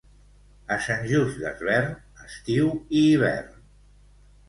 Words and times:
A 0.75 0.77
Sant 0.85 1.03
Just 1.11 1.37
Desvern, 1.45 1.93
estiu 2.27 2.75
i 2.81 3.07
hivern. 3.07 3.65